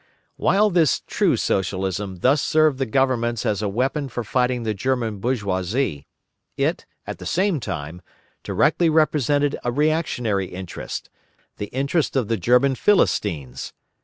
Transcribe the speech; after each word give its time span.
While 0.35 0.71
this 0.71 1.03
"True" 1.05 1.37
Socialism 1.37 2.21
thus 2.21 2.41
served 2.41 2.79
the 2.79 2.87
governments 2.87 3.45
as 3.45 3.61
a 3.61 3.69
weapon 3.69 4.09
for 4.09 4.23
fighting 4.23 4.63
the 4.63 4.73
German 4.73 5.19
bourgeoisie, 5.19 6.07
it, 6.57 6.87
at 7.05 7.19
the 7.19 7.25
same 7.27 7.59
time, 7.59 8.01
directly 8.41 8.89
represented 8.89 9.59
a 9.63 9.71
reactionary 9.71 10.47
interest, 10.47 11.11
the 11.57 11.67
interest 11.67 12.15
of 12.15 12.29
the 12.29 12.37
German 12.37 12.73
Philistines. 12.73 13.73